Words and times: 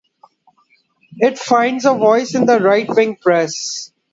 It 1.19 1.37
finds 1.37 1.85
a 1.85 1.93
voice 1.93 2.33
in 2.33 2.47
the 2.47 2.59
Right-wing 2.59 3.17
press. 3.17 3.91